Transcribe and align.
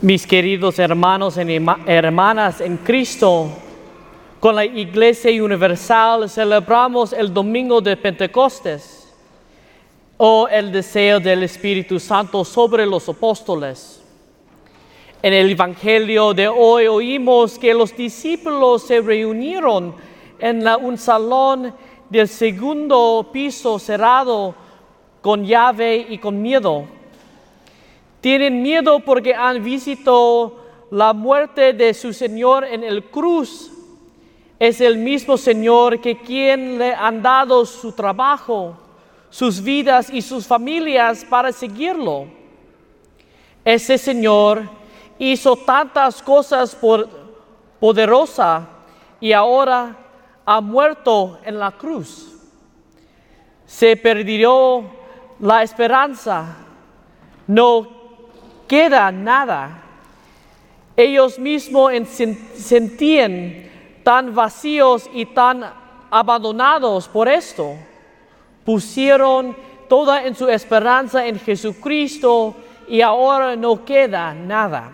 Mis 0.00 0.28
queridos 0.28 0.78
hermanos 0.78 1.36
y 1.38 1.60
hermanas 1.86 2.60
en 2.60 2.76
Cristo, 2.76 3.48
con 4.38 4.54
la 4.54 4.64
Iglesia 4.64 5.42
Universal 5.42 6.30
celebramos 6.30 7.12
el 7.12 7.34
Domingo 7.34 7.80
de 7.80 7.96
Pentecostes 7.96 9.12
o 10.16 10.46
el 10.46 10.70
deseo 10.70 11.18
del 11.18 11.42
Espíritu 11.42 11.98
Santo 11.98 12.44
sobre 12.44 12.86
los 12.86 13.08
apóstoles. 13.08 14.00
En 15.20 15.34
el 15.34 15.50
Evangelio 15.50 16.32
de 16.32 16.46
hoy 16.46 16.86
oímos 16.86 17.58
que 17.58 17.74
los 17.74 17.96
discípulos 17.96 18.84
se 18.84 19.00
reunieron 19.00 19.96
en 20.38 20.64
un 20.80 20.96
salón 20.96 21.74
del 22.08 22.28
segundo 22.28 23.30
piso 23.32 23.80
cerrado 23.80 24.54
con 25.20 25.44
llave 25.44 26.06
y 26.08 26.18
con 26.18 26.40
miedo 26.40 26.97
tienen 28.20 28.62
miedo 28.62 29.00
porque 29.00 29.34
han 29.34 29.62
visto 29.62 30.64
la 30.90 31.12
muerte 31.12 31.72
de 31.72 31.94
su 31.94 32.12
Señor 32.12 32.64
en 32.64 32.82
el 32.82 33.04
cruz. 33.04 33.70
Es 34.58 34.80
el 34.80 34.98
mismo 34.98 35.36
Señor 35.36 36.00
que 36.00 36.18
quien 36.18 36.78
le 36.78 36.94
han 36.94 37.22
dado 37.22 37.64
su 37.64 37.92
trabajo, 37.92 38.76
sus 39.30 39.62
vidas 39.62 40.10
y 40.10 40.20
sus 40.20 40.46
familias 40.46 41.24
para 41.24 41.52
seguirlo. 41.52 42.26
Ese 43.64 43.98
Señor 43.98 44.68
hizo 45.18 45.54
tantas 45.56 46.22
cosas 46.22 46.74
por, 46.74 47.08
poderosas 47.78 48.64
y 49.20 49.32
ahora 49.32 49.96
ha 50.44 50.60
muerto 50.60 51.38
en 51.44 51.58
la 51.58 51.70
cruz. 51.72 52.34
Se 53.66 53.96
perdió 53.96 54.82
la 55.38 55.62
esperanza. 55.62 56.56
No 57.46 57.97
queda 58.68 59.10
nada. 59.10 59.82
Ellos 60.96 61.38
mismos 61.38 61.92
sentían 62.54 63.68
tan 64.02 64.34
vacíos 64.34 65.08
y 65.12 65.26
tan 65.26 65.64
abandonados 66.10 67.08
por 67.08 67.28
esto. 67.28 67.74
Pusieron 68.64 69.56
toda 69.88 70.32
su 70.34 70.48
esperanza 70.48 71.26
en 71.26 71.38
Jesucristo 71.40 72.54
y 72.88 73.00
ahora 73.00 73.56
no 73.56 73.84
queda 73.84 74.34
nada. 74.34 74.92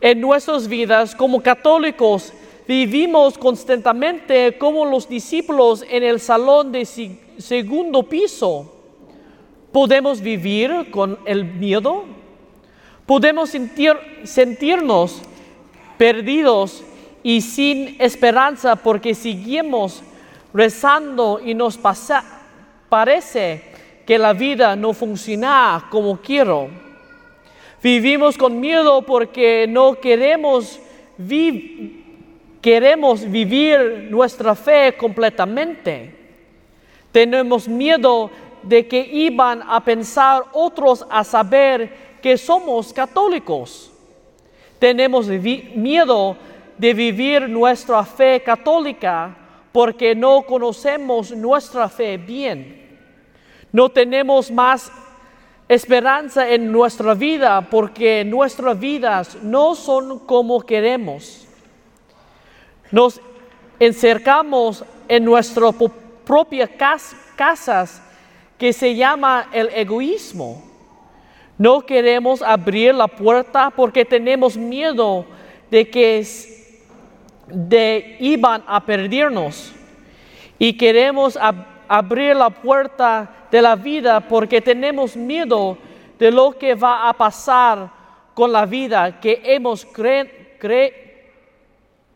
En 0.00 0.20
nuestras 0.20 0.68
vidas 0.68 1.14
como 1.14 1.42
católicos 1.42 2.32
vivimos 2.66 3.38
constantemente 3.38 4.58
como 4.58 4.84
los 4.84 5.08
discípulos 5.08 5.84
en 5.88 6.02
el 6.02 6.20
salón 6.20 6.72
de 6.72 6.84
segundo 7.38 8.02
piso. 8.02 8.72
Podemos 9.72 10.20
vivir 10.20 10.90
con 10.90 11.18
el 11.24 11.44
miedo, 11.44 12.04
Podemos 13.06 13.54
sentirnos 14.24 15.22
perdidos 15.96 16.82
y 17.22 17.40
sin 17.40 17.96
esperanza 18.00 18.76
porque 18.76 19.14
seguimos 19.14 20.02
rezando 20.52 21.40
y 21.44 21.54
nos 21.54 21.78
parece 22.88 23.62
que 24.04 24.18
la 24.18 24.32
vida 24.32 24.74
no 24.76 24.92
funciona 24.92 25.86
como 25.90 26.16
quiero. 26.18 26.68
Vivimos 27.82 28.36
con 28.36 28.58
miedo 28.58 29.02
porque 29.02 29.66
no 29.68 29.94
queremos, 29.94 30.80
queremos 32.60 33.30
vivir 33.30 34.08
nuestra 34.10 34.54
fe 34.56 34.96
completamente. 34.96 36.12
Tenemos 37.12 37.68
miedo 37.68 38.30
de 38.62 38.88
que 38.88 38.98
iban 39.00 39.62
a 39.62 39.84
pensar 39.84 40.42
otros 40.52 41.06
a 41.08 41.22
saber 41.22 42.05
que 42.26 42.36
somos 42.36 42.92
católicos. 42.92 43.88
Tenemos 44.80 45.28
miedo 45.28 46.36
de 46.76 46.92
vivir 46.92 47.48
nuestra 47.48 48.04
fe 48.04 48.42
católica 48.42 49.32
porque 49.70 50.12
no 50.12 50.42
conocemos 50.42 51.30
nuestra 51.30 51.88
fe 51.88 52.16
bien. 52.16 52.98
No 53.70 53.88
tenemos 53.90 54.50
más 54.50 54.90
esperanza 55.68 56.50
en 56.50 56.72
nuestra 56.72 57.14
vida 57.14 57.60
porque 57.60 58.24
nuestras 58.24 58.76
vidas 58.76 59.38
no 59.40 59.76
son 59.76 60.18
como 60.26 60.60
queremos. 60.62 61.46
Nos 62.90 63.20
encercamos 63.78 64.84
en 65.06 65.24
nuestras 65.24 65.76
propias 66.24 66.70
casas 67.36 68.02
que 68.58 68.72
se 68.72 68.96
llama 68.96 69.48
el 69.52 69.68
egoísmo. 69.68 70.75
No 71.58 71.80
queremos 71.80 72.42
abrir 72.42 72.94
la 72.94 73.08
puerta 73.08 73.70
porque 73.70 74.04
tenemos 74.04 74.56
miedo 74.56 75.24
de 75.70 75.88
que 75.88 76.26
de, 77.46 78.16
iban 78.20 78.62
a 78.66 78.84
perdernos. 78.84 79.72
Y 80.58 80.76
queremos 80.76 81.38
abrir 81.88 82.36
la 82.36 82.50
puerta 82.50 83.48
de 83.50 83.62
la 83.62 83.74
vida 83.76 84.20
porque 84.20 84.60
tenemos 84.60 85.16
miedo 85.16 85.78
de 86.18 86.30
lo 86.30 86.52
que 86.52 86.74
va 86.74 87.08
a 87.08 87.12
pasar 87.12 87.90
con 88.34 88.52
la 88.52 88.66
vida 88.66 89.18
que 89.20 89.40
hemos 89.44 89.86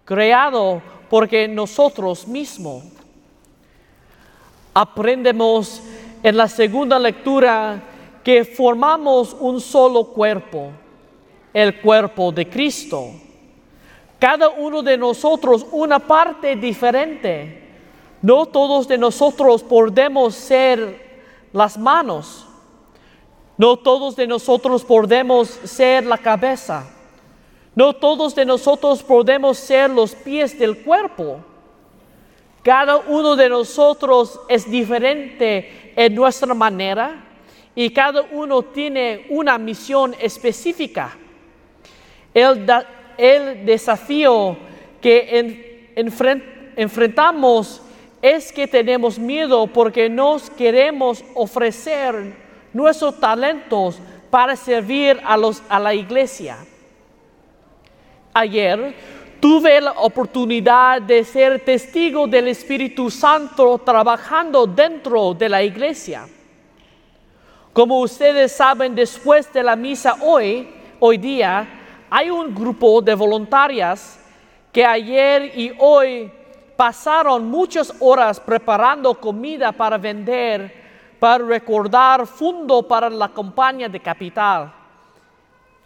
creado 0.04 0.82
porque 1.08 1.48
nosotros 1.48 2.26
mismos. 2.28 2.84
Aprendemos 4.72 5.82
en 6.22 6.36
la 6.36 6.46
segunda 6.46 6.98
lectura 6.98 7.82
que 8.22 8.44
formamos 8.44 9.36
un 9.38 9.60
solo 9.60 10.04
cuerpo, 10.04 10.70
el 11.52 11.80
cuerpo 11.80 12.32
de 12.32 12.48
Cristo. 12.48 13.10
Cada 14.18 14.50
uno 14.50 14.82
de 14.82 14.98
nosotros 14.98 15.66
una 15.72 15.98
parte 15.98 16.56
diferente. 16.56 17.68
No 18.22 18.44
todos 18.44 18.86
de 18.86 18.98
nosotros 18.98 19.62
podemos 19.62 20.34
ser 20.34 21.10
las 21.52 21.78
manos. 21.78 22.46
No 23.56 23.76
todos 23.78 24.16
de 24.16 24.26
nosotros 24.26 24.84
podemos 24.84 25.48
ser 25.48 26.04
la 26.04 26.18
cabeza. 26.18 26.84
No 27.74 27.94
todos 27.94 28.34
de 28.34 28.44
nosotros 28.44 29.02
podemos 29.02 29.56
ser 29.56 29.90
los 29.90 30.14
pies 30.14 30.58
del 30.58 30.82
cuerpo. 30.82 31.38
Cada 32.62 32.98
uno 32.98 33.36
de 33.36 33.48
nosotros 33.48 34.38
es 34.48 34.70
diferente 34.70 35.94
en 35.96 36.14
nuestra 36.14 36.52
manera, 36.52 37.24
y 37.74 37.90
cada 37.90 38.22
uno 38.32 38.62
tiene 38.62 39.26
una 39.28 39.58
misión 39.58 40.14
específica. 40.20 41.16
El, 42.34 42.66
desafío 43.66 44.56
que 45.00 45.92
enfrentamos 46.76 47.82
es 48.22 48.52
que 48.52 48.66
tenemos 48.66 49.18
miedo 49.18 49.66
porque 49.66 50.08
nos 50.08 50.50
queremos 50.50 51.24
ofrecer 51.34 52.34
nuestros 52.72 53.18
talentos 53.18 53.98
para 54.30 54.56
servir 54.56 55.20
a, 55.24 55.36
los, 55.36 55.62
a 55.68 55.78
la 55.78 55.94
iglesia. 55.94 56.58
Ayer 58.32 58.94
tuve 59.40 59.80
la 59.80 59.92
oportunidad 59.92 61.02
de 61.02 61.24
ser 61.24 61.60
testigo 61.64 62.26
del 62.26 62.48
Espíritu 62.48 63.10
Santo 63.10 63.78
trabajando 63.78 64.66
dentro 64.66 65.34
de 65.34 65.48
la 65.48 65.62
iglesia. 65.62 66.28
Como 67.72 68.00
ustedes 68.00 68.52
saben, 68.52 68.94
después 68.96 69.52
de 69.52 69.62
la 69.62 69.76
misa 69.76 70.16
hoy, 70.22 70.68
hoy 70.98 71.18
día, 71.18 71.68
hay 72.10 72.28
un 72.28 72.52
grupo 72.52 73.00
de 73.00 73.14
voluntarias 73.14 74.18
que 74.72 74.84
ayer 74.84 75.56
y 75.56 75.72
hoy 75.78 76.32
pasaron 76.76 77.48
muchas 77.48 77.94
horas 78.00 78.40
preparando 78.40 79.14
comida 79.14 79.70
para 79.70 79.98
vender, 79.98 80.72
para 81.20 81.44
recordar 81.44 82.26
fondo 82.26 82.82
para 82.88 83.08
la 83.08 83.28
campaña 83.28 83.88
de 83.88 84.00
capital. 84.00 84.72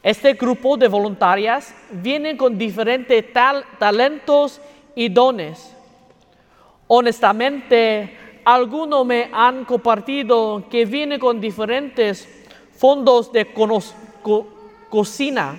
Este 0.02 0.32
grupo 0.32 0.78
de 0.78 0.88
voluntarias 0.88 1.75
viene 1.90 2.34
con 2.37 2.56
diferentes 2.56 3.26
talentos 3.78 4.58
y 4.94 5.10
dones. 5.10 5.75
Honestamente, 6.87 8.24
algunos 8.44 9.06
me 9.06 9.31
han 9.32 9.64
compartido 9.64 10.64
que 10.70 10.85
viene 10.85 11.19
con 11.19 11.41
diferentes 11.41 12.29
fondos 12.76 13.32
de 13.32 13.46
cocina. 14.91 15.56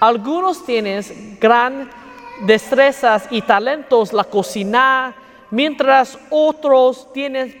Algunos 0.00 0.64
tienen 0.64 1.38
gran 1.40 1.90
destrezas 2.42 3.26
y 3.30 3.42
talentos 3.42 4.12
la 4.12 4.24
cocina, 4.24 5.14
mientras 5.50 6.18
otros 6.30 7.12
tienen 7.12 7.58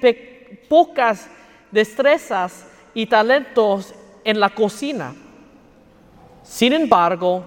pocas 0.68 1.28
destrezas 1.70 2.66
y 2.94 3.06
talentos 3.06 3.94
en 4.24 4.40
la 4.40 4.50
cocina. 4.50 5.14
Sin 6.42 6.72
embargo, 6.72 7.42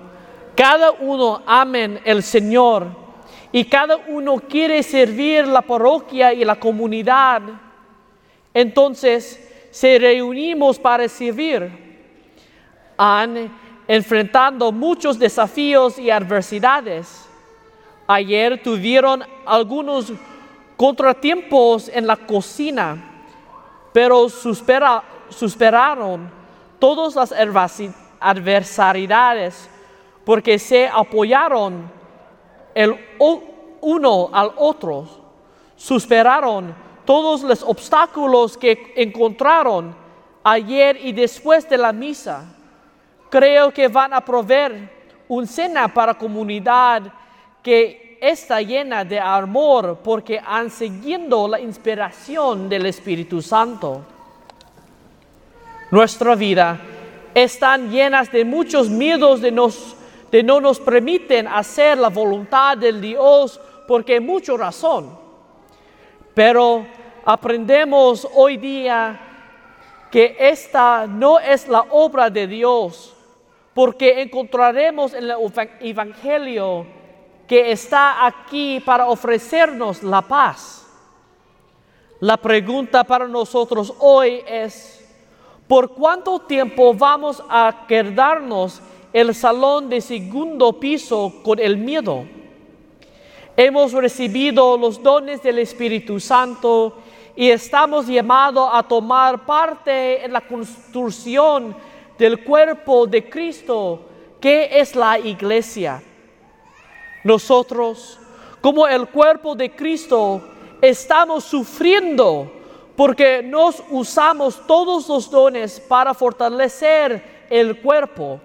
cada 0.55 0.91
uno 0.91 1.41
amen 1.45 1.99
el 2.03 2.23
Señor 2.23 3.06
y 3.51 3.65
cada 3.65 3.97
uno 4.07 4.37
quiere 4.39 4.83
servir 4.83 5.47
la 5.47 5.61
parroquia 5.61 6.33
y 6.33 6.43
la 6.43 6.55
comunidad, 6.55 7.41
entonces 8.53 9.43
se 9.71 9.99
reunimos 9.99 10.79
para 10.79 11.07
servir. 11.07 11.85
Han 12.97 13.51
enfrentando 13.87 14.71
muchos 14.71 15.17
desafíos 15.17 15.97
y 15.97 16.09
adversidades. 16.09 17.25
Ayer 18.05 18.61
tuvieron 18.61 19.23
algunos 19.45 20.11
contratiempos 20.75 21.89
en 21.89 22.05
la 22.07 22.15
cocina, 22.15 22.97
pero 23.93 24.27
superaron 25.29 26.29
todas 26.79 27.15
las 27.15 27.33
adversidades 28.19 29.69
porque 30.25 30.59
se 30.59 30.87
apoyaron 30.87 31.96
el 32.77 32.95
uno 33.81 34.29
al 34.31 34.51
otro, 34.55 35.07
superaron 35.75 36.75
todos 37.05 37.41
los 37.41 37.63
obstáculos 37.63 38.55
que 38.55 38.93
encontraron 38.95 39.95
ayer 40.43 40.99
y 41.03 41.11
después 41.11 41.67
de 41.67 41.79
la 41.79 41.91
misa. 41.91 42.45
Creo 43.31 43.71
que 43.71 43.87
van 43.87 44.13
a 44.13 44.21
proveer 44.21 44.91
un 45.27 45.47
cena 45.47 45.91
para 45.91 46.13
comunidad 46.13 47.11
que 47.63 48.19
está 48.21 48.61
llena 48.61 49.03
de 49.03 49.19
amor 49.19 49.99
porque 50.03 50.39
han 50.39 50.69
seguido 50.69 51.47
la 51.47 51.59
inspiración 51.59 52.69
del 52.69 52.85
Espíritu 52.85 53.41
Santo. 53.41 54.03
Nuestra 55.89 56.35
vida 56.35 56.79
están 57.33 57.89
llenas 57.89 58.31
de 58.31 58.45
muchos 58.45 58.87
miedos 58.87 59.41
de, 59.41 59.51
nos, 59.51 59.96
de 60.31 60.43
no 60.43 60.59
nos 60.59 60.79
permiten 60.79 61.47
hacer 61.47 61.97
la 61.97 62.09
voluntad 62.09 62.77
del 62.77 63.01
Dios 63.01 63.59
porque 63.87 64.15
hay 64.15 64.19
mucha 64.19 64.55
razón. 64.57 65.17
Pero 66.33 66.85
aprendemos 67.25 68.27
hoy 68.33 68.57
día 68.57 69.19
que 70.11 70.35
esta 70.39 71.07
no 71.07 71.39
es 71.39 71.67
la 71.67 71.85
obra 71.89 72.29
de 72.29 72.47
Dios, 72.47 73.15
porque 73.73 74.21
encontraremos 74.21 75.13
en 75.13 75.25
el 75.25 75.35
Evangelio 75.81 76.85
que 77.47 77.71
está 77.71 78.25
aquí 78.25 78.79
para 78.79 79.07
ofrecernos 79.07 80.03
la 80.03 80.21
paz. 80.21 80.85
La 82.19 82.37
pregunta 82.37 83.03
para 83.03 83.27
nosotros 83.27 83.93
hoy 83.99 84.41
es, 84.47 85.07
¿por 85.67 85.89
cuánto 85.89 86.39
tiempo 86.39 86.93
vamos 86.93 87.43
a 87.47 87.85
quedarnos 87.87 88.81
el 89.13 89.33
salón 89.33 89.89
de 89.89 90.01
segundo 90.01 90.79
piso 90.79 91.33
con 91.43 91.59
el 91.59 91.77
miedo? 91.77 92.25
Hemos 93.55 93.93
recibido 93.93 94.77
los 94.77 95.01
dones 95.01 95.41
del 95.41 95.59
Espíritu 95.59 96.19
Santo 96.19 96.97
y 97.35 97.49
estamos 97.49 98.07
llamados 98.07 98.69
a 98.71 98.83
tomar 98.83 99.45
parte 99.45 100.23
en 100.23 100.33
la 100.33 100.41
construcción 100.41 101.75
del 102.17 102.43
cuerpo 102.43 103.05
de 103.05 103.29
Cristo, 103.29 104.01
que 104.39 104.79
es 104.79 104.95
la 104.95 105.19
iglesia. 105.19 106.01
Nosotros, 107.23 108.19
como 108.61 108.87
el 108.87 109.07
cuerpo 109.07 109.55
de 109.55 109.75
Cristo, 109.75 110.41
estamos 110.81 111.43
sufriendo 111.43 112.51
porque 112.95 113.43
nos 113.43 113.83
usamos 113.91 114.65
todos 114.65 115.07
los 115.07 115.29
dones 115.29 115.79
para 115.79 116.13
fortalecer 116.13 117.45
el 117.49 117.79
cuerpo. 117.81 118.39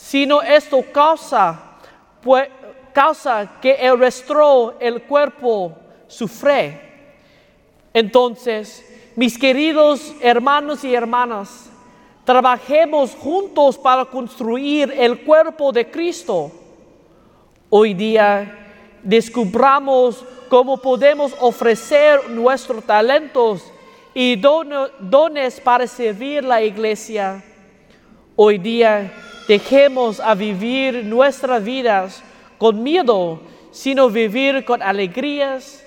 Sino 0.00 0.40
esto 0.40 0.84
causa, 0.92 1.60
pues, 2.22 2.48
causa 2.92 3.58
que 3.60 3.72
el 3.72 3.98
resto 3.98 4.76
el 4.78 5.02
cuerpo 5.02 5.72
sufre. 6.06 6.80
Entonces, 7.92 8.84
mis 9.16 9.36
queridos 9.36 10.14
hermanos 10.20 10.84
y 10.84 10.94
hermanas, 10.94 11.68
trabajemos 12.24 13.16
juntos 13.16 13.76
para 13.76 14.04
construir 14.04 14.94
el 14.96 15.24
cuerpo 15.24 15.72
de 15.72 15.90
Cristo. 15.90 16.52
Hoy 17.68 17.92
día 17.92 18.56
descubramos 19.02 20.24
cómo 20.48 20.76
podemos 20.76 21.34
ofrecer 21.40 22.30
nuestros 22.30 22.84
talentos 22.84 23.64
y 24.14 24.36
dones 24.36 25.60
para 25.60 25.88
servir 25.88 26.44
la 26.44 26.62
iglesia. 26.62 27.42
Hoy 28.36 28.58
día 28.58 29.12
dejemos 29.48 30.20
a 30.20 30.34
vivir 30.34 31.04
nuestras 31.04 31.64
vidas 31.64 32.22
con 32.58 32.82
miedo, 32.82 33.40
sino 33.72 34.10
vivir 34.10 34.64
con 34.64 34.82
alegrías, 34.82 35.84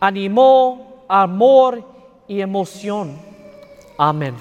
ánimo, 0.00 1.04
amor 1.08 1.84
y 2.26 2.40
emoción. 2.40 3.16
Amén. 3.96 4.34